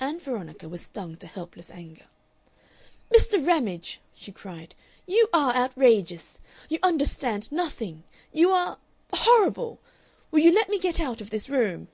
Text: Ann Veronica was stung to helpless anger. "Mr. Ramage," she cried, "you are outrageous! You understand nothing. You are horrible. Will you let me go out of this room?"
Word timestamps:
Ann 0.00 0.18
Veronica 0.18 0.68
was 0.68 0.80
stung 0.80 1.14
to 1.18 1.26
helpless 1.28 1.70
anger. 1.70 2.06
"Mr. 3.14 3.46
Ramage," 3.46 4.00
she 4.12 4.32
cried, 4.32 4.74
"you 5.06 5.28
are 5.32 5.54
outrageous! 5.54 6.40
You 6.68 6.80
understand 6.82 7.52
nothing. 7.52 8.02
You 8.32 8.50
are 8.50 8.78
horrible. 9.14 9.78
Will 10.32 10.40
you 10.40 10.50
let 10.50 10.68
me 10.68 10.80
go 10.80 10.90
out 10.98 11.20
of 11.20 11.30
this 11.30 11.48
room?" 11.48 11.86